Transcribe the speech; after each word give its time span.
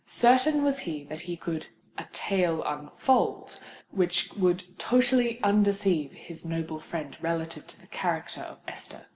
Certain 0.07 0.63
was 0.63 0.79
he 0.79 1.03
that 1.03 1.21
he 1.29 1.37
"could 1.37 1.67
a 1.95 2.07
tale 2.11 2.63
unfold" 2.63 3.59
which 3.91 4.31
would 4.35 4.63
totally 4.79 5.39
undeceive 5.43 6.11
his 6.13 6.43
noble 6.43 6.79
friend 6.79 7.15
relative 7.21 7.67
to 7.67 7.79
the 7.79 7.85
character 7.85 8.41
of 8.41 8.57
Esther. 8.67 9.05